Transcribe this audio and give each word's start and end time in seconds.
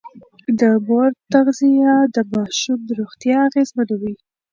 د 0.59 0.61
مور 0.87 1.09
تغذيه 1.33 1.93
د 2.15 2.17
ماشوم 2.33 2.79
روغتيا 2.99 3.37
اغېزمنوي. 3.49 4.13